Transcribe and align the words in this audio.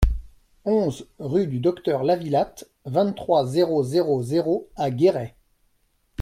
onze 0.65 1.05
rue 1.19 1.45
du 1.45 1.59
Docteur 1.59 2.03
Lavillatte, 2.03 2.67
vingt-trois, 2.85 3.45
zéro 3.45 3.83
zéro 3.83 4.23
zéro 4.23 4.67
à 4.75 4.89
Guéret 4.89 5.35